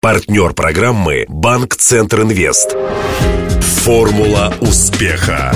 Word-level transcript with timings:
Партнер 0.00 0.52
программы 0.52 1.24
«Банк 1.28 1.74
Центр 1.74 2.20
Инвест». 2.22 2.76
Формула 3.82 4.54
успеха. 4.60 5.52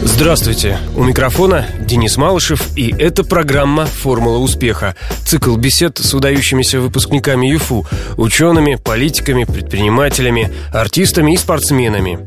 Здравствуйте! 0.00 0.78
У 0.96 1.04
микрофона 1.04 1.66
Денис 1.78 2.16
Малышев, 2.16 2.74
и 2.74 2.94
это 2.98 3.22
программа 3.22 3.84
«Формула 3.84 4.38
успеха». 4.38 4.96
Цикл 5.26 5.56
бесед 5.56 5.98
с 5.98 6.14
выдающимися 6.14 6.80
выпускниками 6.80 7.48
ЮФУ, 7.48 7.86
учеными, 8.16 8.76
политиками, 8.76 9.44
предпринимателями, 9.44 10.50
артистами 10.72 11.34
и 11.34 11.36
спортсменами. 11.36 12.26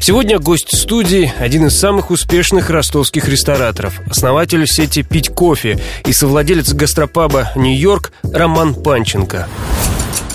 Сегодня 0.00 0.38
гость 0.38 0.78
студии– 0.78 1.32
один 1.40 1.66
из 1.66 1.76
самых 1.76 2.12
успешных 2.12 2.70
ростовских 2.70 3.28
рестораторов, 3.28 4.00
основатель 4.08 4.64
сети 4.68 5.02
«Пить 5.02 5.30
кофе» 5.30 5.80
и 6.06 6.12
совладелец 6.12 6.72
гастропаба 6.72 7.50
«Нью-Йорк» 7.56 8.12
Роман 8.32 8.74
Панченко. 8.74 9.48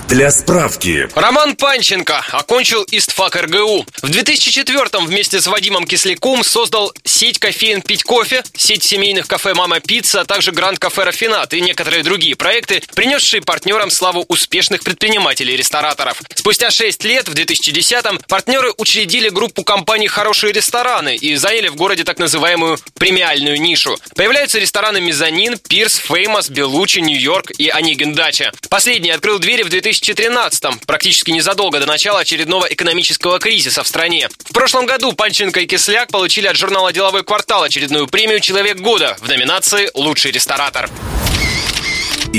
Для 0.07 0.29
справки. 0.29 1.09
Роман 1.15 1.55
Панченко 1.55 2.23
окончил 2.31 2.85
ИСТФАК 2.91 3.37
РГУ. 3.37 3.87
В 4.03 4.09
2004-м 4.09 5.07
вместе 5.07 5.41
с 5.41 5.47
Вадимом 5.47 5.85
Кисляком 5.85 6.43
создал 6.43 6.93
сеть 7.03 7.39
кофеин 7.39 7.81
«Пить 7.81 8.03
кофе», 8.03 8.43
сеть 8.55 8.83
семейных 8.83 9.27
кафе 9.27 9.55
«Мама 9.55 9.79
Пицца», 9.79 10.21
а 10.21 10.25
также 10.25 10.51
Гранд-кафе 10.51 11.05
«Рафинат» 11.05 11.55
и 11.55 11.61
некоторые 11.61 12.03
другие 12.03 12.35
проекты, 12.35 12.83
принесшие 12.93 13.41
партнерам 13.41 13.89
славу 13.89 14.23
успешных 14.27 14.83
предпринимателей 14.83 15.55
и 15.55 15.57
рестораторов. 15.57 16.21
Спустя 16.35 16.69
6 16.69 17.03
лет, 17.03 17.27
в 17.27 17.33
2010-м, 17.33 18.19
партнеры 18.27 18.73
учредили 18.77 19.29
группу 19.29 19.63
компаний 19.63 20.07
«Хорошие 20.07 20.53
рестораны» 20.53 21.15
и 21.15 21.35
заняли 21.35 21.69
в 21.69 21.75
городе 21.75 22.03
так 22.03 22.19
называемую 22.19 22.77
премиальную 22.93 23.59
нишу. 23.59 23.97
Появляются 24.15 24.59
рестораны 24.59 25.01
«Мезонин», 25.01 25.57
«Пирс», 25.57 25.97
«Феймос», 25.97 26.49
«Белучи», 26.49 26.99
«Нью-Йорк» 26.99 27.51
и 27.57 27.69
«Онигин 27.69 28.13
Дача». 28.13 28.51
Последний 28.69 29.09
открыл 29.09 29.39
двери 29.39 29.63
в 29.63 29.69
2000 29.69 29.94
2013-м, 30.01 30.79
практически 30.85 31.31
незадолго 31.31 31.79
до 31.79 31.85
начала 31.85 32.19
очередного 32.19 32.65
экономического 32.65 33.39
кризиса 33.39 33.83
в 33.83 33.87
стране. 33.87 34.29
В 34.43 34.53
прошлом 34.53 34.85
году 34.85 35.13
Панченко 35.13 35.61
и 35.61 35.65
Кисляк 35.65 36.09
получили 36.09 36.47
от 36.47 36.57
журнала 36.57 36.91
«Деловой 36.91 37.23
квартал» 37.23 37.63
очередную 37.63 38.07
премию 38.07 38.39
«Человек 38.39 38.77
года» 38.79 39.17
в 39.19 39.27
номинации 39.27 39.89
«Лучший 39.93 40.31
ресторатор». 40.31 40.89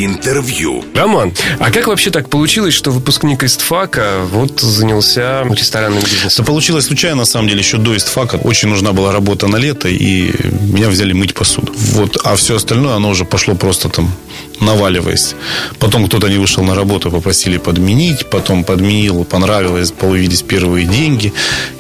Интервью. 0.05 0.85
Роман, 0.95 1.33
а 1.59 1.71
как 1.71 1.87
вообще 1.87 2.11
так 2.11 2.29
получилось, 2.29 2.75
что 2.75 2.91
выпускник 2.91 3.43
ИСТФАКа 3.43 4.27
вот 4.31 4.61
занялся 4.61 5.43
ресторанным 5.51 6.03
бизнесом? 6.03 6.43
Это 6.43 6.45
получилось 6.45 6.85
случайно, 6.85 7.17
на 7.17 7.25
самом 7.25 7.49
деле, 7.49 7.61
еще 7.61 7.79
до 7.79 7.97
ИСТФАКа. 7.97 8.37
Очень 8.37 8.69
нужна 8.69 8.93
была 8.93 9.11
работа 9.11 9.47
на 9.49 9.57
лето, 9.57 9.89
и 9.89 10.33
меня 10.73 10.91
взяли 10.91 11.15
мыть 11.15 11.33
посуду. 11.33 11.73
Вот, 11.75 12.19
а 12.25 12.37
все 12.37 12.57
остальное, 12.57 12.95
оно 12.97 13.09
уже 13.09 13.25
пошло 13.25 13.55
просто 13.55 13.89
там 13.89 14.13
наваливаясь. 14.61 15.35
Потом 15.79 16.07
кто-то 16.07 16.29
не 16.29 16.37
вышел 16.37 16.63
на 16.63 16.75
работу, 16.75 17.11
попросили 17.11 17.57
подменить, 17.57 18.29
потом 18.29 18.65
подменил, 18.65 19.25
понравилось, 19.25 19.93
появились 19.93 20.43
первые 20.43 20.85
деньги, 20.85 21.33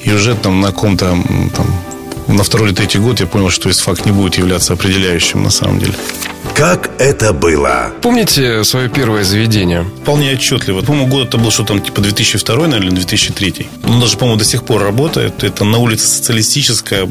и 0.04 0.12
уже 0.12 0.34
там 0.34 0.62
на 0.62 0.68
каком-то 0.68 1.18
там, 1.54 1.66
на 2.28 2.42
второй 2.42 2.68
или 2.68 2.74
третий 2.74 2.98
год 2.98 3.20
я 3.20 3.26
понял, 3.26 3.50
что 3.50 3.70
ИСФАК 3.70 4.06
не 4.06 4.12
будет 4.12 4.38
являться 4.38 4.72
определяющим 4.72 5.42
на 5.42 5.50
самом 5.50 5.78
деле. 5.78 5.94
Как 6.56 6.90
это 6.98 7.34
было? 7.34 7.92
Помните 8.00 8.64
свое 8.64 8.88
первое 8.88 9.24
заведение? 9.24 9.84
Вполне 10.00 10.32
отчетливо. 10.32 10.80
По-моему, 10.80 11.06
год 11.06 11.28
это 11.28 11.36
был 11.36 11.50
что 11.50 11.64
там 11.64 11.82
типа 11.82 12.00
2002, 12.00 12.56
наверное, 12.56 12.88
или 12.88 12.94
2003. 12.94 13.68
Он 13.84 14.00
даже, 14.00 14.16
по-моему, 14.16 14.38
до 14.38 14.46
сих 14.46 14.64
пор 14.64 14.82
работает. 14.82 15.44
Это 15.44 15.66
на 15.66 15.76
улице 15.76 16.06
Социалистическая, 16.06 17.10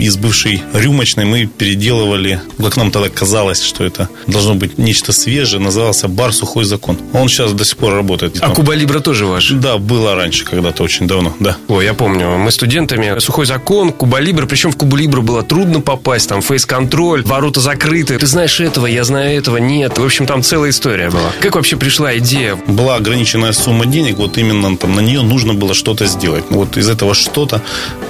из 0.00 0.16
бывшей 0.16 0.62
рюмочной 0.72 1.26
мы 1.26 1.44
переделывали, 1.44 2.40
как 2.56 2.78
нам 2.78 2.90
тогда 2.90 3.10
казалось, 3.10 3.62
что 3.62 3.84
это 3.84 4.08
должно 4.26 4.54
быть 4.54 4.78
нечто 4.78 5.12
свежее. 5.12 5.60
Назывался 5.60 6.08
бар 6.08 6.32
«Сухой 6.32 6.64
закон». 6.64 6.96
Он 7.12 7.28
сейчас 7.28 7.52
до 7.52 7.66
сих 7.66 7.76
пор 7.76 7.92
работает. 7.92 8.38
А 8.40 8.48
Куба 8.48 8.72
Либра 8.72 9.00
тоже 9.00 9.26
ваш? 9.26 9.50
Да, 9.50 9.76
было 9.76 10.14
раньше 10.14 10.46
когда-то, 10.46 10.82
очень 10.82 11.06
давно, 11.06 11.36
да. 11.38 11.58
О, 11.68 11.82
я 11.82 11.92
помню. 11.92 12.38
Мы 12.38 12.50
студентами 12.50 13.18
«Сухой 13.18 13.44
закон», 13.44 13.92
Куба 13.92 14.20
Либра, 14.20 14.46
причем 14.46 14.72
в 14.72 14.76
Кубу 14.78 14.96
Либра 14.96 15.20
было 15.20 15.42
трудно 15.42 15.82
попасть, 15.82 16.30
там 16.30 16.40
фейс-контроль, 16.40 17.24
ворота 17.24 17.60
закрыты. 17.60 18.16
Ты 18.16 18.26
знаешь 18.26 18.58
этого, 18.58 18.85
этого, 18.86 18.94
я 18.94 19.04
знаю 19.04 19.38
этого, 19.38 19.56
нет. 19.58 19.98
В 19.98 20.04
общем, 20.04 20.26
там 20.26 20.42
целая 20.42 20.70
история 20.70 21.10
была. 21.10 21.32
Как 21.40 21.54
вообще 21.54 21.76
пришла 21.76 22.16
идея? 22.18 22.56
Была 22.66 22.96
ограниченная 22.96 23.52
сумма 23.52 23.86
денег, 23.86 24.16
вот 24.18 24.38
именно 24.38 24.76
там 24.76 24.94
на 24.94 25.00
нее 25.00 25.22
нужно 25.22 25.54
было 25.54 25.74
что-то 25.74 26.06
сделать. 26.06 26.44
Вот 26.50 26.76
из 26.76 26.88
этого 26.88 27.14
что-то 27.14 27.60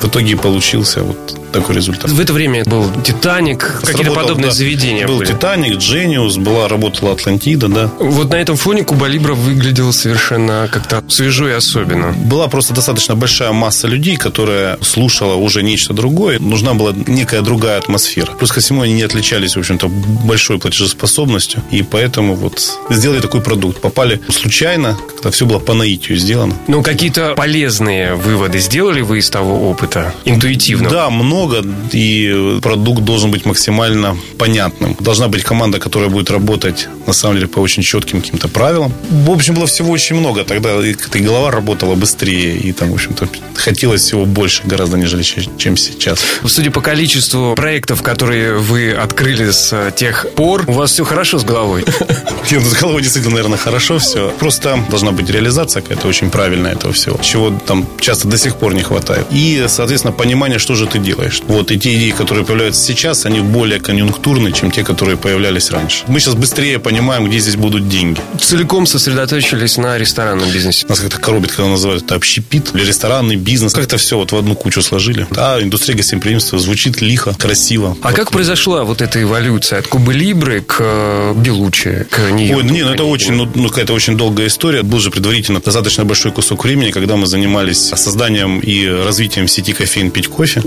в 0.00 0.06
итоге 0.06 0.36
получился 0.36 1.02
вот 1.02 1.45
такой 1.52 1.76
результат. 1.76 2.10
В 2.10 2.20
это 2.20 2.32
время 2.32 2.64
был 2.64 2.90
«Титаник», 3.02 3.80
какие-то 3.84 4.12
подобные 4.12 4.48
да. 4.48 4.54
заведения 4.54 5.06
Был 5.06 5.18
были. 5.18 5.28
«Титаник», 5.28 5.78
«Джениус», 5.78 6.36
была, 6.36 6.68
работала 6.68 7.12
«Атлантида», 7.12 7.68
да. 7.68 7.90
Вот 7.98 8.30
на 8.30 8.36
этом 8.36 8.56
фоне 8.56 8.84
Куба 8.84 9.06
Либра 9.06 9.34
выглядел 9.34 9.92
совершенно 9.92 10.68
как-то 10.70 11.02
свежо 11.08 11.48
и 11.48 11.52
особенно. 11.52 12.12
Была 12.12 12.48
просто 12.48 12.74
достаточно 12.74 13.14
большая 13.14 13.52
масса 13.52 13.86
людей, 13.86 14.16
которая 14.16 14.78
слушала 14.82 15.34
уже 15.34 15.62
нечто 15.62 15.94
другое. 15.94 16.38
Нужна 16.38 16.74
была 16.74 16.92
некая 17.06 17.42
другая 17.42 17.78
атмосфера. 17.78 18.32
Плюс 18.32 18.52
ко 18.52 18.60
всему 18.60 18.82
они 18.82 18.94
не 18.94 19.02
отличались, 19.02 19.56
в 19.56 19.58
общем-то, 19.58 19.88
большой 19.88 20.58
платежеспособностью. 20.58 21.62
И 21.70 21.82
поэтому 21.82 22.34
вот 22.34 22.62
сделали 22.90 23.20
такой 23.20 23.40
продукт. 23.40 23.80
Попали 23.80 24.20
случайно, 24.28 24.98
когда 25.14 25.30
все 25.30 25.46
было 25.46 25.58
по 25.58 25.74
наитию 25.74 26.18
сделано. 26.18 26.54
Ну, 26.68 26.82
какие-то 26.82 27.34
полезные 27.34 28.14
выводы 28.14 28.58
сделали 28.58 29.00
вы 29.00 29.18
из 29.18 29.30
того 29.30 29.70
опыта? 29.70 30.14
Интуитивно? 30.24 30.90
Да, 30.90 31.10
много 31.10 31.35
много, 31.36 31.64
и 31.92 32.58
продукт 32.62 33.02
должен 33.02 33.30
быть 33.30 33.44
максимально 33.44 34.16
понятным. 34.38 34.96
Должна 35.00 35.28
быть 35.28 35.42
команда, 35.42 35.78
которая 35.78 36.08
будет 36.08 36.30
работать, 36.30 36.88
на 37.06 37.12
самом 37.12 37.36
деле, 37.36 37.48
по 37.48 37.60
очень 37.60 37.82
четким 37.82 38.20
каким-то 38.22 38.48
правилам. 38.48 38.92
В 39.10 39.30
общем, 39.30 39.54
было 39.54 39.66
всего 39.66 39.92
очень 39.92 40.16
много. 40.16 40.44
Тогда 40.44 40.70
и, 40.86 40.94
голова 41.20 41.50
работала 41.50 41.94
быстрее, 41.94 42.56
и 42.56 42.72
там, 42.72 42.90
в 42.90 42.94
общем-то, 42.94 43.28
хотелось 43.54 44.02
всего 44.02 44.24
больше 44.24 44.62
гораздо, 44.64 44.96
нежели 44.96 45.22
чем 45.22 45.76
сейчас. 45.76 46.20
Судя 46.46 46.70
по 46.70 46.80
количеству 46.80 47.54
проектов, 47.54 48.02
которые 48.02 48.54
вы 48.54 48.92
открыли 48.92 49.50
с 49.50 49.92
тех 49.96 50.26
пор, 50.34 50.64
у 50.66 50.72
вас 50.72 50.92
все 50.92 51.04
хорошо 51.04 51.38
с 51.38 51.44
головой. 51.44 51.84
Нет, 52.50 52.62
с 52.62 52.72
головой 52.80 53.02
действительно, 53.02 53.34
наверное, 53.34 53.58
хорошо 53.58 53.98
все. 53.98 54.32
Просто 54.38 54.78
должна 54.90 55.12
быть 55.12 55.28
реализация 55.30 55.82
какая-то 55.82 56.08
очень 56.08 56.30
правильная 56.30 56.72
этого 56.72 56.92
всего, 56.92 57.18
чего 57.22 57.50
там 57.66 57.86
часто 58.00 58.28
до 58.28 58.38
сих 58.38 58.56
пор 58.56 58.74
не 58.74 58.82
хватает. 58.82 59.26
И, 59.30 59.66
соответственно, 59.68 60.12
понимание, 60.12 60.58
что 60.58 60.74
же 60.74 60.86
ты 60.86 60.98
делаешь 60.98 61.25
конечно. 61.26 61.46
Вот, 61.48 61.70
и 61.70 61.78
те 61.78 61.94
идеи, 61.96 62.10
которые 62.10 62.44
появляются 62.44 62.82
сейчас, 62.82 63.26
они 63.26 63.40
более 63.40 63.80
конъюнктурны, 63.80 64.52
чем 64.52 64.70
те, 64.70 64.82
которые 64.84 65.16
появлялись 65.16 65.70
раньше. 65.70 66.04
Мы 66.08 66.20
сейчас 66.20 66.34
быстрее 66.34 66.78
понимаем, 66.78 67.26
где 67.26 67.38
здесь 67.38 67.56
будут 67.56 67.88
деньги. 67.88 68.20
Целиком 68.40 68.86
сосредоточились 68.86 69.76
на 69.76 69.98
ресторанном 69.98 70.50
бизнесе. 70.50 70.86
Нас 70.88 71.00
как-то 71.00 71.18
коробит, 71.18 71.52
когда 71.52 71.70
называют 71.70 72.04
это 72.04 72.14
общепит 72.14 72.74
или 72.74 72.84
ресторанный 72.84 73.36
бизнес. 73.36 73.72
Как-то 73.72 73.96
все 73.96 74.16
вот 74.16 74.32
в 74.32 74.36
одну 74.36 74.54
кучу 74.54 74.82
сложили. 74.82 75.26
Да, 75.30 75.62
индустрия 75.62 75.96
гостеприимства 75.96 76.58
звучит 76.58 77.00
лихо, 77.00 77.34
красиво. 77.34 77.96
А 78.02 78.08
вот. 78.08 78.16
как 78.16 78.30
произошла 78.30 78.84
вот 78.84 79.02
эта 79.02 79.22
эволюция 79.22 79.80
от 79.80 79.88
Кубы 79.88 80.14
Либры 80.14 80.60
к 80.60 80.76
э, 80.80 81.34
Белучи, 81.36 82.06
к 82.10 82.30
нью 82.30 82.58
Ой, 82.58 82.64
не, 82.64 82.82
ну 82.82 82.90
это 82.90 83.04
очень, 83.04 83.32
ну, 83.32 83.48
ну 83.54 83.68
какая-то 83.68 83.92
очень 83.92 84.16
долгая 84.16 84.46
история. 84.48 84.82
Был 84.82 85.00
же 85.00 85.10
предварительно 85.10 85.60
достаточно 85.60 86.04
большой 86.04 86.32
кусок 86.32 86.64
времени, 86.64 86.90
когда 86.90 87.16
мы 87.16 87.26
занимались 87.26 87.78
созданием 87.78 88.60
и 88.60 88.86
развитием 88.86 89.48
сети 89.48 89.72
кофеин 89.72 90.10
«Пить 90.10 90.28
кофе». 90.28 90.60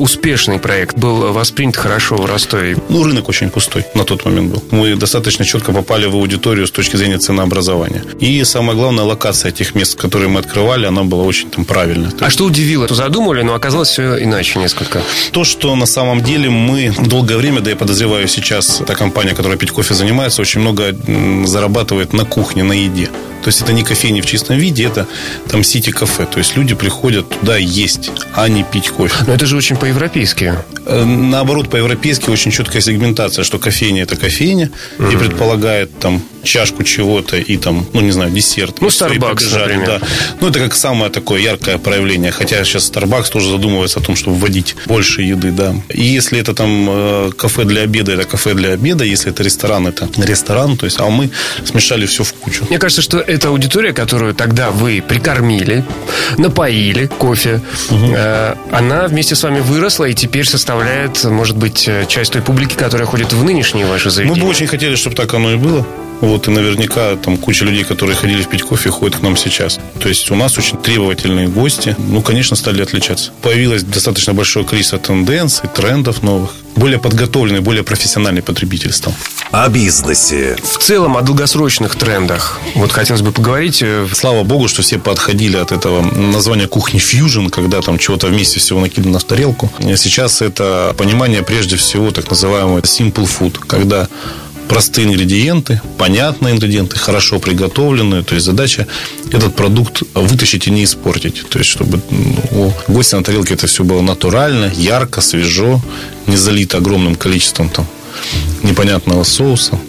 Успешный 0.50 0.64
проект 0.64 0.98
был 0.98 1.32
воспринят 1.32 1.78
хорошо 1.78 2.16
в 2.16 2.26
Ростове? 2.26 2.76
Ну, 2.90 3.04
рынок 3.04 3.30
очень 3.30 3.52
пустой 3.52 3.86
на 3.94 4.04
тот 4.04 4.26
момент 4.26 4.52
был. 4.52 4.64
Мы 4.72 4.96
достаточно 4.96 5.46
четко 5.46 5.72
попали 5.72 6.08
в 6.08 6.16
аудиторию 6.16 6.66
с 6.66 6.72
точки 6.72 6.96
зрения 6.96 7.20
ценообразования. 7.20 8.04
И 8.20 8.44
самое 8.44 8.76
главное, 8.76 9.04
локация 9.04 9.50
этих 9.50 9.76
мест, 9.76 9.96
которые 9.96 10.28
мы 10.28 10.40
открывали, 10.40 10.88
она 10.88 11.04
была 11.04 11.24
очень 11.24 11.52
там 11.52 11.66
правильная. 11.66 12.12
А 12.20 12.32
что 12.32 12.46
удивило? 12.46 12.88
То 12.88 12.96
задумали, 12.96 13.44
но 13.44 13.54
оказалось 13.54 13.90
все 13.90 14.24
иначе 14.24 14.58
несколько. 14.58 15.04
То, 15.32 15.44
что 15.44 15.76
на 15.76 15.86
самом 15.86 16.24
деле 16.24 16.50
мы 16.50 16.96
долгое 16.98 17.38
время, 17.38 17.62
да 17.62 17.70
я 17.70 17.76
подозреваю 17.76 18.28
сейчас, 18.28 18.82
та 18.88 18.96
компания, 18.96 19.36
которая 19.36 19.58
пить 19.58 19.70
кофе 19.70 19.94
занимается, 19.94 20.42
очень 20.42 20.62
много 20.62 20.96
зарабатывает 21.46 22.12
на 22.14 22.26
кухне, 22.26 22.64
на 22.64 22.74
еде. 22.74 23.10
То 23.44 23.48
есть 23.48 23.62
это 23.62 23.74
не 23.74 23.84
кофейня 23.84 24.22
в 24.22 24.26
чистом 24.26 24.58
виде, 24.58 24.86
это 24.86 25.08
там 25.50 25.64
сити-кафе. 25.64 26.26
То 26.26 26.40
есть 26.40 26.58
люди 26.58 26.76
приходят 26.76 27.30
туда 27.30 27.58
есть, 27.58 28.12
а 28.36 28.50
не 28.50 28.64
пить 28.64 28.90
кофе. 28.90 29.24
Но 29.28 29.34
это 29.34 29.46
же 29.46 29.56
очень 29.56 29.78
по-европейски. 29.78 30.56
Э, 30.86 31.04
наоборот, 31.06 31.70
по-европейски 31.70 32.30
очень 32.30 32.52
четкая 32.52 32.82
сегментация, 32.82 33.44
что 33.44 33.60
кофейня 33.60 34.04
это 34.04 34.16
кофейня 34.16 34.72
mm-hmm. 34.98 35.14
и 35.14 35.18
предполагает 35.18 35.98
там 36.00 36.22
чашку 36.44 36.84
чего-то 36.84 37.38
и 37.38 37.58
там, 37.58 37.86
ну, 37.94 38.02
не 38.02 38.12
знаю, 38.12 38.32
десерт. 38.32 38.82
Ну, 38.82 38.88
Starbucks, 38.88 39.58
например. 39.58 39.86
Да. 39.86 40.08
Ну, 40.42 40.50
это 40.50 40.60
как 40.60 40.74
самое 40.74 41.12
такое 41.12 41.42
яркое 41.42 41.78
проявление. 41.78 42.32
Хотя 42.32 42.64
сейчас 42.64 42.92
Starbucks 42.92 43.32
тоже 43.32 43.50
задумывается 43.50 44.00
о 44.00 44.02
том, 44.02 44.16
чтобы 44.16 44.38
вводить 44.38 44.76
больше 44.86 45.22
еды, 45.22 45.52
да. 45.52 45.76
И 45.90 46.04
если 46.04 46.40
это 46.40 46.54
там 46.54 46.88
э, 46.90 47.32
кафе 47.38 47.64
для 47.64 47.82
обеда, 47.82 48.14
это 48.14 48.26
кафе 48.26 48.54
для 48.54 48.72
обеда. 48.72 49.04
Если 49.04 49.32
это 49.32 49.44
ресторан, 49.44 49.88
это 49.88 50.08
ресторан. 50.18 50.78
То 50.78 50.86
есть, 50.86 51.00
а 51.00 51.10
мы 51.10 51.30
смешали 51.66 52.06
все 52.06 52.24
в 52.24 52.34
кучу. 52.34 52.66
Мне 52.70 52.80
кажется, 52.80 53.02
что 53.02 53.20
эта 53.20 53.50
аудитория, 53.50 53.94
которую 53.94 54.34
тогда 54.34 54.72
вы 54.72 55.04
прикормили, 55.08 55.84
напоили 56.38 57.08
кофе, 57.08 57.62
угу. 57.90 58.14
э, 58.16 58.56
она 58.72 59.08
вместе 59.08 59.36
с 59.36 59.44
вами 59.44 59.60
выросла 59.60 60.06
и 60.06 60.14
теперь 60.14 60.46
составляет, 60.46 61.24
может 61.26 61.58
быть, 61.58 61.90
часть 62.08 62.34
той 62.34 62.42
публики, 62.42 62.76
которая 62.76 63.08
ходит 63.08 63.34
в 63.34 63.44
нынешние 63.44 63.86
ваши 63.86 64.10
заведения. 64.10 64.40
Мы 64.40 64.46
бы 64.46 64.50
очень 64.50 64.68
хотели, 64.68 64.96
чтобы 64.96 65.16
так 65.16 65.34
оно 65.34 65.54
и 65.54 65.56
было. 65.56 65.86
Вот, 66.22 66.48
и 66.48 66.52
наверняка 66.52 67.16
там 67.16 67.38
куча 67.38 67.66
людей, 67.66 67.84
которые 67.84 68.16
ходили 68.16 68.44
пить 68.44 68.64
кофе, 68.64 68.90
ходят 68.90 69.20
к 69.20 69.22
нам 69.22 69.38
сейчас. 69.38 69.80
То 70.00 70.10
есть 70.10 70.32
у 70.32 70.36
нас 70.36 70.58
очень 70.58 70.78
требовательные 70.78 71.48
гости, 71.48 71.96
ну, 71.98 72.22
конечно, 72.22 72.56
стали 72.56 72.82
отличаться. 72.82 73.32
Появилось 73.42 73.84
достаточно 73.84 74.34
большое 74.34 74.66
количество 74.66 75.00
тенденций, 75.00 75.70
трендов 75.74 76.22
новых. 76.24 76.52
Более 76.76 77.00
подготовленный, 77.00 77.62
более 77.62 77.84
профессиональный 77.84 78.42
потребитель 78.42 78.94
стал. 78.94 79.14
О 79.52 79.68
бизнесе. 79.70 80.56
В 80.62 80.78
целом 80.78 81.18
о 81.18 81.22
долгосрочных 81.22 81.96
трендах. 81.96 82.60
Вот 82.76 82.92
хотелось 82.92 83.22
бы 83.22 83.32
поговорить. 83.32 83.80
э, 83.82 84.08
Слава 84.14 84.44
богу, 84.44 84.68
что 84.68 84.82
все 84.82 85.00
подходили 85.00 85.58
от 85.58 85.72
этого 85.72 86.02
названия 86.02 86.68
кухни 86.68 87.00
фьюжн, 87.00 87.48
когда 87.48 87.82
там 87.82 87.98
чего-то 87.98 88.28
вместе 88.28 88.60
всего 88.60 88.80
накидано 88.80 89.20
в 89.20 89.24
тарелку. 89.24 89.72
Сейчас 89.96 90.42
это 90.42 90.94
понимание 90.98 91.42
прежде 91.44 91.76
всего 91.76 92.12
так 92.12 92.30
называемого 92.30 92.80
simple 92.82 93.28
food, 93.28 93.58
когда 93.66 94.08
простые 94.70 95.08
ингредиенты, 95.08 95.82
понятные 95.98 96.54
ингредиенты, 96.54 96.98
хорошо 96.98 97.40
приготовленные. 97.40 98.24
То 98.24 98.36
есть 98.36 98.46
задача 98.46 98.88
этот 99.32 99.56
продукт 99.56 100.04
вытащить 100.14 100.68
и 100.68 100.72
не 100.72 100.84
испортить. 100.84 101.50
То 101.50 101.60
есть 101.60 101.72
чтобы 101.72 102.00
ну, 102.12 102.72
у 102.88 102.92
гостя 102.92 103.18
на 103.18 103.24
тарелке 103.24 103.56
это 103.56 103.68
все 103.68 103.84
было 103.84 104.02
натурально, 104.02 104.72
ярко, 104.78 105.22
свежо, 105.22 105.82
не 106.28 106.38
залито 106.38 106.78
огромным 106.78 107.16
количеством 107.16 107.70
там 107.70 107.88
непонятного 108.64 109.24
соуса. 109.24 109.80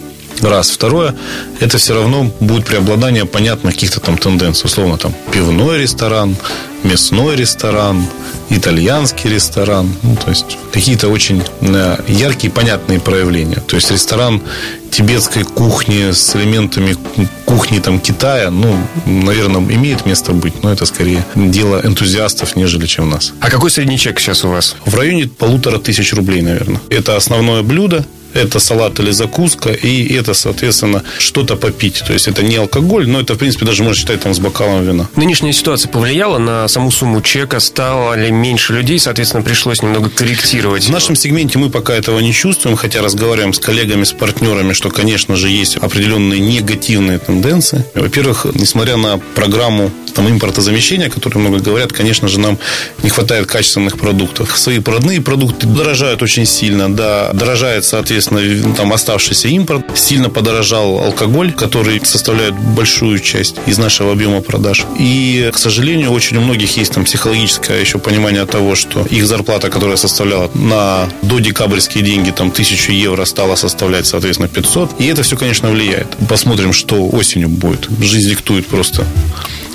Раз. 0.41 0.71
Второе, 0.71 1.15
это 1.59 1.77
все 1.77 1.93
равно 1.93 2.31
будет 2.39 2.65
преобладание 2.65 3.25
понятных 3.25 3.73
каких-то 3.73 3.99
там 3.99 4.17
тенденций. 4.17 4.65
Условно, 4.65 4.97
там, 4.97 5.13
пивной 5.31 5.77
ресторан, 5.79 6.35
мясной 6.83 7.35
ресторан, 7.35 8.05
итальянский 8.49 9.29
ресторан. 9.29 9.93
Ну, 10.01 10.15
то 10.15 10.29
есть, 10.29 10.57
какие-то 10.71 11.09
очень 11.09 11.43
э, 11.61 11.97
яркие, 12.07 12.51
понятные 12.51 12.99
проявления. 12.99 13.61
То 13.67 13.75
есть, 13.75 13.91
ресторан 13.91 14.41
тибетской 14.89 15.43
кухни 15.43 16.11
с 16.11 16.35
элементами 16.35 16.97
кухни 17.45 17.79
там 17.79 17.99
Китая, 17.99 18.49
ну, 18.49 18.77
наверное, 19.05 19.61
имеет 19.61 20.05
место 20.05 20.31
быть, 20.33 20.63
но 20.63 20.71
это 20.71 20.85
скорее 20.85 21.25
дело 21.35 21.81
энтузиастов, 21.83 22.55
нежели 22.55 22.85
чем 22.85 23.09
нас. 23.09 23.33
А 23.39 23.49
какой 23.49 23.71
средний 23.71 23.97
чек 23.97 24.19
сейчас 24.19 24.43
у 24.43 24.49
вас? 24.49 24.75
В 24.85 24.95
районе 24.95 25.27
полутора 25.27 25.77
тысяч 25.77 26.13
рублей, 26.13 26.41
наверное. 26.41 26.81
Это 26.89 27.15
основное 27.15 27.61
блюдо, 27.61 28.05
это 28.33 28.59
салат 28.59 28.99
или 28.99 29.11
закуска, 29.11 29.71
и 29.71 30.13
это, 30.13 30.33
соответственно, 30.33 31.03
что-то 31.17 31.55
попить. 31.55 32.03
То 32.05 32.13
есть 32.13 32.27
это 32.27 32.43
не 32.43 32.55
алкоголь, 32.55 33.07
но 33.07 33.19
это, 33.19 33.35
в 33.35 33.37
принципе, 33.37 33.65
даже 33.65 33.83
можно 33.83 33.99
считать 33.99 34.21
там 34.21 34.33
с 34.33 34.39
бокалом 34.39 34.83
вина. 34.85 35.07
Нынешняя 35.15 35.53
ситуация 35.53 35.89
повлияла 35.89 36.37
на 36.37 36.67
саму 36.67 36.91
сумму 36.91 37.21
чека? 37.21 37.59
Стало 37.59 38.13
ли 38.15 38.31
меньше 38.31 38.73
людей? 38.73 38.99
Соответственно, 38.99 39.43
пришлось 39.43 39.81
немного 39.81 40.09
корректировать. 40.09 40.85
В 40.85 40.89
нашем 40.89 41.15
сегменте 41.15 41.57
мы 41.57 41.69
пока 41.69 41.93
этого 41.93 42.19
не 42.19 42.33
чувствуем, 42.33 42.75
хотя 42.77 43.01
разговариваем 43.01 43.53
с 43.53 43.59
коллегами, 43.59 44.03
с 44.03 44.11
партнерами, 44.11 44.73
что, 44.73 44.89
конечно 44.89 45.35
же, 45.35 45.49
есть 45.49 45.77
определенные 45.77 46.39
негативные 46.39 47.19
тенденции. 47.19 47.85
Во-первых, 47.95 48.45
несмотря 48.53 48.97
на 48.97 49.17
программу 49.17 49.91
там, 50.13 50.29
импортозамещения, 50.29 51.07
о 51.07 51.09
которой 51.09 51.39
много 51.39 51.59
говорят, 51.59 51.93
конечно 51.93 52.27
же, 52.27 52.39
нам 52.39 52.57
не 53.03 53.09
хватает 53.09 53.47
качественных 53.47 53.97
продуктов. 53.97 54.57
Свои 54.57 54.79
родные 54.79 55.21
продукты 55.21 55.67
дорожают 55.67 56.21
очень 56.21 56.45
сильно, 56.45 56.93
да, 56.93 57.31
дорожает, 57.33 57.85
соответственно, 57.85 58.73
там 58.73 58.93
оставшийся 58.93 59.47
импорт, 59.47 59.85
сильно 59.95 60.29
подорожал 60.29 60.99
алкоголь, 60.99 61.51
который 61.53 62.01
составляет 62.03 62.53
большую 62.53 63.19
часть 63.19 63.55
из 63.65 63.77
нашего 63.77 64.11
объема 64.11 64.41
продаж. 64.41 64.85
И, 64.99 65.49
к 65.53 65.57
сожалению, 65.57 66.11
очень 66.11 66.37
у 66.37 66.41
многих 66.41 66.77
есть 66.77 66.93
там 66.93 67.05
психологическое 67.05 67.79
еще 67.79 67.99
понимание 67.99 68.45
того, 68.45 68.75
что 68.75 69.05
их 69.09 69.25
зарплата, 69.25 69.69
которая 69.69 69.97
составляла 69.97 70.51
на 70.53 71.09
до 71.21 71.39
декабрьские 71.39 72.03
деньги 72.03 72.31
там 72.31 72.51
тысячу 72.51 72.91
евро, 72.91 73.25
стала 73.25 73.55
составлять, 73.55 74.05
соответственно, 74.05 74.49
500. 74.49 74.99
И 74.99 75.05
это 75.07 75.23
все, 75.23 75.37
конечно, 75.37 75.69
влияет. 75.69 76.07
Посмотрим, 76.29 76.73
что 76.73 77.07
осенью 77.09 77.49
будет. 77.49 77.87
Жизнь 78.01 78.29
диктует 78.29 78.67
просто 78.67 79.05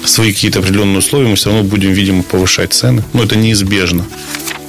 свои 0.07 0.33
какие-то 0.33 0.61
определенные 0.61 0.99
условия, 0.99 1.29
мы 1.29 1.37
все 1.37 1.51
равно 1.51 1.65
будем, 1.65 1.93
видимо, 1.93 2.23
повышать 2.23 2.73
цены. 2.73 3.03
Но 3.13 3.23
это 3.25 3.37
неизбежно. 3.37 4.05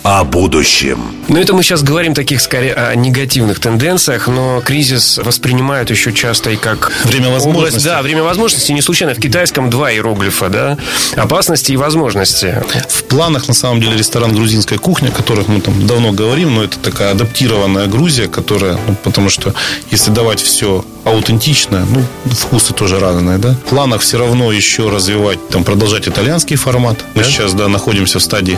О 0.10 0.24
будущем. 0.24 1.02
Но 1.28 1.38
это 1.38 1.54
мы 1.54 1.64
сейчас 1.64 1.84
говорим 1.84 2.14
таких 2.14 2.40
скорее 2.40 2.74
о 2.76 2.96
негативных 2.96 3.60
тенденциях, 3.60 4.30
но 4.30 4.62
кризис 4.62 5.18
воспринимают 5.18 5.90
еще 5.90 6.14
часто 6.14 6.52
и 6.52 6.56
как 6.56 6.94
Время 7.04 7.30
возможностей. 7.30 7.84
да, 7.84 8.02
время 8.02 8.24
возможностей. 8.24 8.72
Не 8.72 8.82
случайно 8.82 9.14
в 9.16 9.20
китайском 9.20 9.70
два 9.70 9.92
иероглифа, 9.92 10.48
да? 10.48 10.78
Опасности 11.18 11.74
и 11.74 11.76
возможности. 11.76 12.64
В 12.88 13.04
планах, 13.04 13.50
на 13.50 13.54
самом 13.54 13.82
деле, 13.82 13.98
ресторан 13.98 14.34
«Грузинская 14.34 14.80
кухня», 14.80 15.10
о 15.10 15.12
которых 15.12 15.50
мы 15.50 15.60
там 15.60 15.86
давно 15.86 16.14
говорим, 16.14 16.56
но 16.56 16.64
это 16.64 16.80
такая 16.80 17.12
адаптированная 17.12 17.88
Грузия, 17.88 18.30
которая, 18.30 18.80
ну, 18.88 18.96
потому 19.04 19.30
что 19.30 19.54
если 19.92 20.12
давать 20.12 20.40
все 20.40 20.86
аутентичное, 21.04 21.86
ну, 21.86 22.02
вкусы 22.32 22.74
тоже 22.74 23.00
разные, 23.00 23.40
да. 23.40 23.56
В 23.66 23.70
планах 23.70 24.02
все 24.02 24.18
равно 24.18 24.54
еще 24.54 24.90
развивать, 24.90 25.50
там, 25.50 25.66
продолжать 25.66 26.08
итальянский 26.08 26.56
формат. 26.56 26.98
Мы 27.14 27.26
сейчас, 27.26 27.54
да, 27.54 27.68
находимся 27.68 28.20
в 28.20 28.24
стадии 28.24 28.58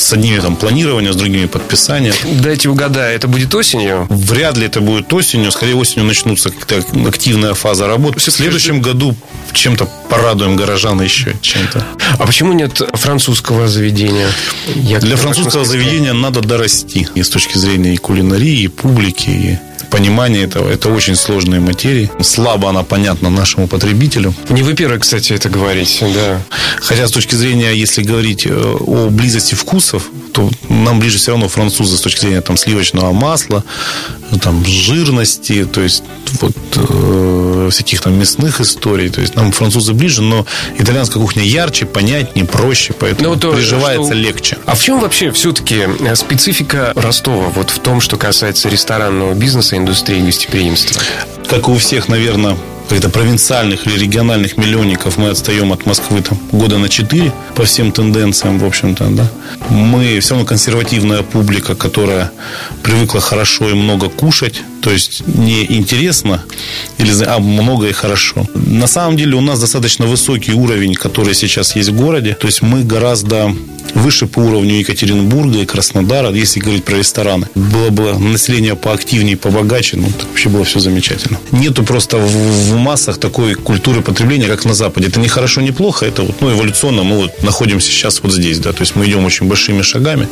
с 0.00 0.12
одними 0.12 0.38
там 0.38 0.56
планирования, 0.56 1.12
с 1.12 1.16
другими 1.16 1.46
подписания. 1.46 2.12
Дайте 2.40 2.68
угадаю, 2.68 3.14
это 3.14 3.28
будет 3.28 3.54
осенью? 3.54 4.06
Вряд 4.08 4.56
ли 4.56 4.66
это 4.66 4.80
будет 4.80 5.12
осенью. 5.12 5.50
Скорее, 5.50 5.74
осенью 5.74 6.06
начнутся 6.06 6.50
как-то 6.50 6.82
активная 7.06 7.54
фаза 7.54 7.86
работы. 7.86 8.18
В 8.18 8.22
следующем 8.22 8.80
году 8.80 9.14
чем-то 9.52 9.88
порадуем 10.08 10.56
горожан 10.56 11.00
еще 11.00 11.36
чем-то. 11.40 11.84
А 12.18 12.26
почему 12.26 12.52
нет 12.52 12.80
французского 12.94 13.68
заведения? 13.68 14.28
Я 14.74 14.98
Для 14.98 15.16
французского 15.16 15.64
заведения 15.64 16.12
надо 16.12 16.40
дорасти. 16.40 17.08
И 17.14 17.22
с 17.22 17.28
точки 17.28 17.58
зрения 17.58 17.94
и 17.94 17.96
кулинарии, 17.96 18.62
и 18.62 18.68
публики, 18.68 19.30
и 19.30 19.58
понимания 19.90 20.42
этого. 20.42 20.68
Это 20.68 20.88
очень 20.90 21.16
сложные 21.16 21.60
материи. 21.60 22.10
Слабо 22.20 22.68
она 22.68 22.82
понятна 22.82 23.30
нашему 23.30 23.68
потребителю. 23.68 24.34
Не 24.48 24.62
вы 24.62 24.74
первый, 24.74 24.98
кстати, 24.98 25.32
это 25.32 25.48
говорите, 25.48 26.06
да. 26.14 26.40
Хотя 26.80 27.08
с 27.08 27.10
точки 27.10 27.34
зрения, 27.34 27.72
если 27.72 28.02
говорить 28.02 28.46
э, 28.46 28.50
о 28.52 29.08
близости 29.10 29.54
вкусов, 29.54 30.10
то 30.32 30.50
нам 30.68 31.00
ближе 31.00 31.18
все 31.18 31.32
равно 31.32 31.48
французы 31.48 31.96
с 31.96 32.00
точки 32.00 32.20
зрения 32.20 32.40
там, 32.40 32.56
сливочного 32.56 33.12
масла, 33.12 33.64
там, 34.42 34.64
жирности, 34.64 35.64
то 35.64 35.80
есть 35.80 36.02
вот 36.40 36.52
э, 36.76 37.68
всяких 37.72 38.00
там 38.02 38.18
мясных 38.18 38.60
историй. 38.60 39.08
То 39.08 39.20
есть 39.20 39.34
нам 39.34 39.52
французы 39.52 39.92
ближе, 39.94 40.22
но 40.22 40.44
итальянская 40.78 41.22
кухня 41.22 41.42
ярче, 41.42 41.86
понятнее, 41.86 42.44
проще, 42.46 42.92
поэтому 42.92 43.30
Ну, 43.30 43.36
то, 43.36 43.52
приживается 43.52 44.12
что- 44.12 44.14
легче. 44.14 44.58
А 44.66 44.74
в 44.74 44.82
чем 44.82 45.00
вообще 45.00 45.30
все-таки 45.32 45.86
специфика 46.14 46.92
Ростова 46.94 47.48
вот 47.54 47.70
в 47.70 47.78
том, 47.78 48.00
что 48.00 48.16
касается 48.16 48.68
ресторанного 48.68 49.34
бизнеса, 49.34 49.76
индустрии 49.76 50.20
гостеприимства? 50.20 51.00
как 51.48 51.66
и 51.68 51.70
у 51.70 51.78
всех, 51.78 52.08
наверное, 52.08 52.58
каких-то 52.88 53.10
провинциальных 53.10 53.86
или 53.86 53.98
региональных 53.98 54.56
миллионников 54.56 55.18
мы 55.18 55.28
отстаем 55.28 55.72
от 55.72 55.86
Москвы 55.86 56.22
там, 56.22 56.38
года 56.52 56.78
на 56.78 56.88
4 56.88 57.32
по 57.54 57.64
всем 57.64 57.92
тенденциям, 57.92 58.58
в 58.58 58.64
общем-то, 58.64 59.04
да. 59.10 59.30
Мы 59.70 60.18
все 60.20 60.34
равно 60.34 60.46
консервативная 60.46 61.22
публика, 61.22 61.74
которая 61.74 62.30
привыкла 62.82 63.20
хорошо 63.20 63.68
и 63.68 63.74
много 63.74 64.08
кушать, 64.08 64.62
то 64.82 64.90
есть 64.90 65.26
не 65.26 65.64
интересно, 65.64 66.44
или, 66.98 67.12
а 67.24 67.38
и 67.38 67.92
хорошо. 67.92 68.46
На 68.54 68.86
самом 68.86 69.16
деле 69.16 69.34
у 69.36 69.40
нас 69.40 69.60
достаточно 69.60 70.06
высокий 70.06 70.52
уровень, 70.52 70.94
который 70.94 71.34
сейчас 71.34 71.76
есть 71.76 71.90
в 71.90 71.96
городе, 71.96 72.34
то 72.34 72.46
есть 72.46 72.62
мы 72.62 72.82
гораздо 72.82 73.54
выше 73.94 74.26
по 74.26 74.40
уровню 74.40 74.78
Екатеринбурга 74.78 75.58
и 75.60 75.66
Краснодара, 75.66 76.30
если 76.30 76.60
говорить 76.60 76.84
про 76.84 76.96
рестораны. 76.96 77.48
Было 77.54 77.90
бы 77.90 78.18
население 78.18 78.76
поактивнее, 78.76 79.36
побогаче, 79.36 79.96
ну, 79.96 80.08
вообще 80.28 80.48
было 80.48 80.64
все 80.64 80.80
замечательно. 80.80 81.38
Нету 81.52 81.84
просто 81.84 82.18
в, 82.18 82.72
в 82.72 82.76
массах 82.76 83.18
такой 83.18 83.54
культуры 83.54 84.02
потребления, 84.02 84.46
как 84.46 84.64
на 84.64 84.74
Западе. 84.74 85.08
Это 85.08 85.20
не 85.20 85.28
хорошо, 85.28 85.60
не 85.60 85.72
плохо, 85.72 86.06
это 86.06 86.22
вот, 86.22 86.40
ну, 86.40 86.52
эволюционно 86.52 87.02
мы 87.02 87.16
вот 87.16 87.42
находимся 87.42 87.90
сейчас 87.90 88.20
вот 88.22 88.32
здесь, 88.32 88.58
да, 88.58 88.72
то 88.72 88.80
есть 88.80 88.96
мы 88.96 89.06
идем 89.06 89.24
очень 89.24 89.46
большими 89.46 89.82
шагами. 89.82 90.28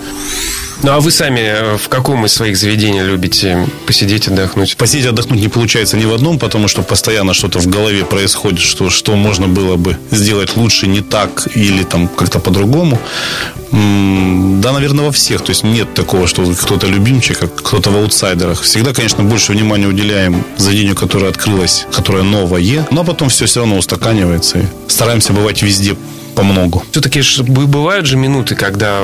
Ну, 0.83 0.92
а 0.92 1.00
вы 1.00 1.11
сами 1.11 1.40
э, 1.40 1.76
в 1.78 1.88
каком 1.88 2.26
из 2.26 2.33
своих 2.33 2.56
заведений 2.56 3.00
любите 3.00 3.66
посидеть, 3.87 4.28
отдохнуть? 4.28 4.76
Посидеть, 4.76 5.06
отдохнуть 5.06 5.40
не 5.40 5.49
получается 5.49 5.97
ни 5.97 6.04
в 6.04 6.12
одном, 6.12 6.38
потому 6.38 6.68
что 6.68 6.83
постоянно 6.83 7.33
что-то 7.33 7.59
в 7.61 7.66
голове 7.66 8.04
происходит, 8.04 8.61
что, 8.61 8.90
что 8.90 9.16
можно 9.16 9.49
было 9.49 9.76
бы 9.76 9.97
сделать 10.11 10.56
лучше, 10.56 10.87
не 10.87 11.00
так 11.00 11.49
или 11.54 11.83
там 11.83 12.09
как-то 12.09 12.38
по-другому. 12.40 12.99
Да, 13.73 14.73
наверное, 14.73 15.06
во 15.06 15.12
всех. 15.12 15.42
То 15.42 15.50
есть 15.50 15.64
нет 15.64 15.92
такого, 15.95 16.26
что 16.26 16.45
кто-то 16.45 16.87
любимчик, 16.87 17.42
а 17.42 17.49
кто-то 17.49 17.90
в 17.90 17.97
аутсайдерах. 17.97 18.62
Всегда, 18.62 18.92
конечно, 18.92 19.25
больше 19.25 19.52
внимания 19.52 19.87
уделяем 19.87 20.45
заведению, 20.56 20.95
которое 20.95 21.28
открылось, 21.28 21.87
которое 21.92 22.23
новое. 22.23 22.87
Но 22.90 23.02
потом 23.02 23.28
все 23.28 23.47
все 23.47 23.61
равно 23.61 23.76
устаканивается. 23.76 24.59
И 24.59 24.66
стараемся 24.88 25.33
бывать 25.33 25.62
везде 25.62 25.97
по 26.37 26.43
многу. 26.43 26.85
Все-таки 26.90 27.23
бывают 27.43 28.07
же 28.07 28.16
минуты, 28.16 28.55
когда 28.55 29.00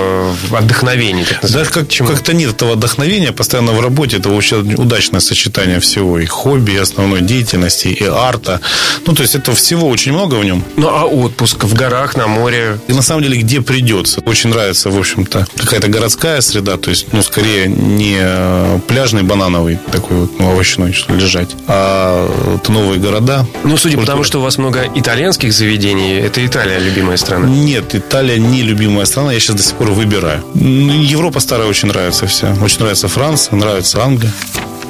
вдохновение. 0.51 1.27
Да, 1.43 1.65
как, 1.65 1.89
как-то 1.89 2.35
нет 2.35 2.51
этого 2.51 2.75
вдохновения. 2.75 3.33
Постоянно 3.33 3.73
в 3.73 3.81
работе 3.81 4.19
это 4.19 4.29
вообще 4.29 4.57
удачное 4.57 5.21
сочетание 5.21 5.81
всего. 5.81 6.19
И 6.19 6.27
хобби, 6.27 6.73
и 6.73 6.77
основной 6.77 7.23
деятельности, 7.23 7.89
и 7.89 8.05
арта. 8.05 8.61
Ну, 9.07 9.15
то 9.15 9.23
есть 9.23 9.35
это 9.35 9.55
всего 9.55 9.89
очень 9.89 10.13
много 10.13 10.35
в 10.35 10.45
нем. 10.45 10.63
Ну, 10.77 10.89
а 10.89 11.05
отпуск 11.05 11.65
в 11.65 11.75
горах, 11.75 12.17
на 12.17 12.27
море? 12.27 12.79
И 12.87 12.93
на 12.93 13.03
самом 13.03 13.23
деле, 13.23 13.39
где 13.39 13.63
придется. 13.63 14.21
Очень 14.27 14.51
нравится, 14.51 14.91
в 14.91 14.99
общем-то, 14.99 15.47
какая-то 15.57 15.89
городская 15.89 16.41
среда. 16.43 16.77
То 16.77 16.91
есть, 16.91 17.13
ну, 17.13 17.23
скорее 17.23 17.67
не 17.67 18.79
пляжный 18.89 19.23
банановый 19.23 19.79
такой 19.91 20.19
вот 20.19 20.39
ну, 20.39 20.51
овощной, 20.53 20.93
что 20.93 21.15
лежать, 21.15 21.51
а 21.67 22.29
новые 22.69 23.01
города. 23.01 23.47
Ну, 23.65 23.77
судя 23.79 23.97
по 23.97 24.05
тому, 24.05 24.23
что 24.23 24.39
у 24.39 24.43
вас 24.43 24.59
много 24.59 24.87
итальянских 24.95 25.53
заведений, 25.53 26.19
это 26.19 26.45
Италия 26.45 26.79
любимая 26.79 27.17
страна? 27.23 27.49
Нет, 27.49 27.95
Италия 27.95 28.39
не 28.39 28.63
любимая 28.63 29.07
страна. 29.07 29.33
Я 29.33 29.41
сейчас 29.41 29.57
до 29.57 29.63
сих 29.63 29.77
пор 29.77 29.91
выбираю. 29.91 30.45
Европа 30.55 31.41
старая 31.41 31.69
очень 31.69 31.89
нравится 31.89 32.27
вся. 32.27 32.55
Очень 32.63 32.81
нравится 32.81 33.09
Франция, 33.09 33.57
нравится 33.57 34.03
Англия. 34.03 34.33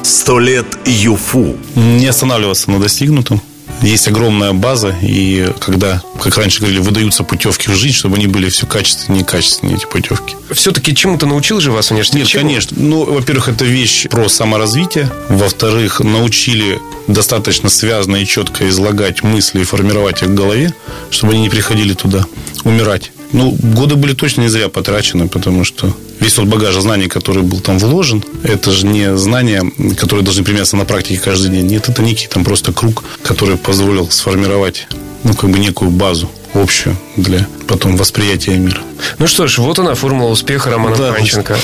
Сто 0.03 0.41
лет 0.41 0.67
ЮФУ. 0.85 1.57
Не 1.77 2.07
останавливаться 2.09 2.71
на 2.71 2.81
достигнутом. 2.81 3.41
Есть 3.81 4.07
огромная 4.09 4.52
база, 4.52 4.95
и 5.02 5.50
когда, 5.59 6.02
как 6.23 6.37
раньше 6.37 6.61
говорили, 6.61 6.79
выдаются 6.81 7.25
путевки 7.25 7.69
в 7.71 7.75
жизнь, 7.75 7.95
чтобы 7.97 8.17
они 8.17 8.26
были 8.26 8.49
все 8.49 8.67
качественнее 8.67 9.23
и 9.23 9.25
качественнее, 9.25 9.76
эти 9.76 9.87
путевки. 9.87 10.37
Все-таки 10.52 10.95
чему-то 10.95 11.26
научил 11.26 11.61
же 11.61 11.73
вас 11.73 11.91
университет? 11.91 12.21
Нет, 12.21 12.29
Чему? 12.29 12.43
конечно. 12.45 12.76
Ну, 12.81 13.05
во-первых, 13.05 13.49
это 13.49 13.64
вещь 13.64 14.07
про 14.09 14.29
саморазвитие. 14.29 15.11
Во-вторых, 15.29 16.00
научили 16.00 16.79
достаточно 17.09 17.69
связно 17.69 18.17
и 18.17 18.26
четко 18.26 18.69
излагать 18.69 19.23
мысли 19.25 19.62
и 19.62 19.64
формировать 19.64 20.23
их 20.23 20.29
в 20.29 20.35
голове, 20.35 20.73
чтобы 21.11 21.33
они 21.33 21.43
не 21.43 21.49
приходили 21.50 21.95
туда 21.95 22.25
умирать. 22.64 23.12
Ну, 23.33 23.50
годы 23.50 23.97
были 23.97 24.12
точно 24.12 24.42
не 24.42 24.49
зря 24.49 24.69
потрачены, 24.69 25.28
потому 25.28 25.64
что 25.64 25.92
весь 26.21 26.35
тот 26.35 26.47
багаж 26.47 26.75
знаний, 26.76 27.09
который 27.09 27.42
был 27.42 27.61
там 27.61 27.78
вложен, 27.78 28.23
это 28.42 28.73
же 28.73 28.87
не 28.87 29.16
знания, 29.16 29.64
которые 29.99 30.25
должны 30.25 30.45
применяться 30.45 30.76
на 30.76 30.85
практике 30.85 31.21
каждый 31.21 31.50
день. 31.50 31.66
Нет, 31.66 31.88
это 31.88 32.02
некий 32.02 32.26
там 32.26 32.45
просто 32.45 32.73
круг, 32.73 33.04
который 33.23 33.57
позволил 33.57 34.11
сформировать, 34.11 34.87
ну, 35.25 35.35
как 35.35 35.50
бы 35.50 35.59
некую 35.59 35.90
базу 35.90 36.31
общую 36.54 36.97
для 37.16 37.47
потом 37.66 37.97
восприятия 37.97 38.57
мира. 38.59 38.83
Ну 39.19 39.26
что 39.26 39.47
ж, 39.47 39.59
вот 39.59 39.78
она, 39.78 39.95
формула 39.95 40.31
успеха 40.31 40.71
Романа 40.71 40.97
да, 40.97 41.12
Панченко. 41.12 41.57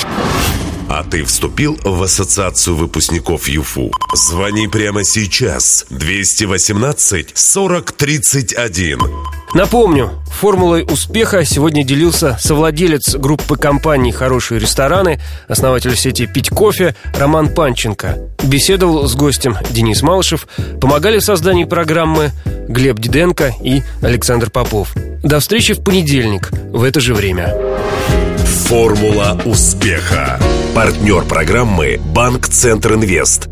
А 0.91 1.05
ты 1.05 1.23
вступил 1.25 1.79
в 1.85 2.03
ассоциацию 2.03 2.75
выпускников 2.75 3.47
ЮФУ? 3.49 3.93
Звони 4.15 4.69
прямо 4.69 5.05
сейчас. 5.05 5.85
218 5.91 7.33
40 7.35 7.93
31. 7.93 8.99
Напомню, 9.55 10.11
формулой 10.31 10.85
успеха 10.85 11.45
сегодня 11.45 11.85
делился 11.85 12.37
совладелец 12.41 13.17
группы 13.17 13.57
компаний 13.57 14.13
«Хорошие 14.13 14.61
рестораны», 14.61 15.21
основатель 15.47 15.97
сети 15.97 16.27
«Пить 16.27 16.51
кофе» 16.51 16.95
Роман 17.15 17.55
Панченко. 17.55 18.19
Беседовал 18.45 19.07
с 19.07 19.15
гостем 19.15 19.57
Денис 19.71 20.03
Малышев, 20.03 20.47
помогали 20.81 21.19
в 21.19 21.25
создании 21.25 21.65
программы 21.65 22.33
Глеб 22.69 22.99
Диденко 22.99 23.55
и 23.63 23.83
Александр 24.03 24.51
Попов. 24.51 24.95
До 25.23 25.41
встречи 25.41 25.75
в 25.75 25.83
понедельник 25.83 26.51
в 26.73 26.83
это 26.83 27.01
же 27.01 27.15
время. 27.15 27.55
Формула 28.69 29.41
успеха. 29.47 30.39
Партнер 30.75 31.25
программы 31.25 31.99
«Банк 32.05 32.49
Центр 32.49 32.97
Инвест». 32.97 33.49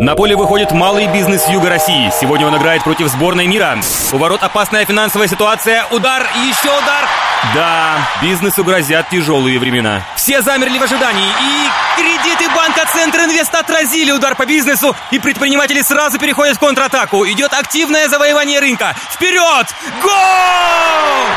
На 0.00 0.16
поле 0.16 0.34
выходит 0.34 0.72
малый 0.72 1.06
бизнес 1.06 1.46
Юга 1.48 1.68
России. 1.68 2.10
Сегодня 2.20 2.48
он 2.48 2.56
играет 2.56 2.82
против 2.82 3.06
сборной 3.08 3.46
мира. 3.46 3.78
У 4.12 4.18
ворот 4.18 4.42
опасная 4.42 4.84
финансовая 4.84 5.28
ситуация. 5.28 5.86
Удар, 5.92 6.26
еще 6.48 6.68
удар. 6.68 7.08
Да, 7.54 7.98
бизнесу 8.20 8.64
грозят 8.64 9.08
тяжелые 9.10 9.58
времена. 9.60 10.02
Все 10.16 10.42
замерли 10.42 10.78
в 10.78 10.82
ожидании. 10.82 11.28
И 11.28 12.00
кредиты 12.00 12.52
банка 12.54 12.86
Центр 12.92 13.18
Инвест 13.20 13.54
отразили 13.54 14.10
удар 14.10 14.34
по 14.34 14.46
бизнесу. 14.46 14.96
И 15.12 15.20
предприниматели 15.20 15.82
сразу 15.82 16.18
переходят 16.18 16.56
в 16.56 16.60
контратаку. 16.60 17.24
Идет 17.26 17.52
активное 17.52 18.08
завоевание 18.08 18.58
рынка. 18.58 18.96
Вперед! 19.12 19.66
Гол! 20.02 20.10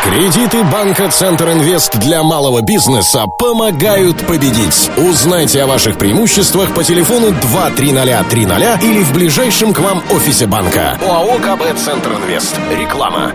Кредиты 0.04 0.64
банка 0.64 1.10
Центр 1.10 1.50
Инвест 1.50 1.98
для 1.98 2.24
малого 2.24 2.62
бизнеса 2.62 3.26
помогают 3.38 4.26
победить. 4.26 4.90
Узнайте 4.96 5.62
о 5.62 5.68
ваших 5.68 5.98
преимуществах 5.98 6.74
по 6.74 6.84
телефону 6.84 7.34
23030 8.58 8.84
или 8.84 9.04
в 9.04 9.14
ближайшем 9.14 9.74
к 9.74 9.80
вам 9.80 10.02
офисе 10.12 10.48
банка. 10.48 10.98
ОАО 11.02 11.38
КБ 11.38 11.78
Центр 11.78 12.14
Инвест. 12.14 12.60
Реклама. 12.72 13.34